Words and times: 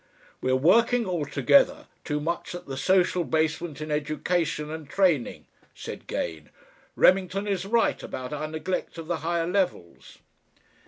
"We're 0.41 0.55
working 0.55 1.05
altogether 1.05 1.85
too 2.03 2.19
much 2.19 2.55
at 2.55 2.65
the 2.65 2.75
social 2.75 3.23
basement 3.23 3.81
in 3.81 3.91
education 3.91 4.71
and 4.71 4.89
training," 4.89 5.45
said 5.75 6.07
Gane. 6.07 6.49
"Remington 6.95 7.47
is 7.47 7.67
right 7.67 8.01
about 8.01 8.33
our 8.33 8.47
neglect 8.47 8.97
of 8.97 9.05
the 9.05 9.17
higher 9.17 9.45
levels." 9.45 10.17